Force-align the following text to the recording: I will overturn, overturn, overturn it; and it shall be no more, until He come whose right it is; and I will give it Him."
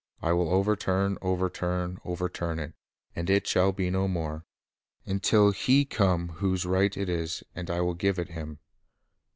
I 0.19 0.31
will 0.33 0.49
overturn, 0.49 1.19
overturn, 1.21 1.99
overturn 2.03 2.57
it; 2.57 2.73
and 3.15 3.29
it 3.29 3.45
shall 3.45 3.71
be 3.71 3.91
no 3.91 4.07
more, 4.07 4.47
until 5.05 5.51
He 5.51 5.85
come 5.85 6.29
whose 6.37 6.65
right 6.65 6.97
it 6.97 7.07
is; 7.07 7.43
and 7.53 7.69
I 7.69 7.81
will 7.81 7.93
give 7.93 8.17
it 8.17 8.29
Him." 8.29 8.57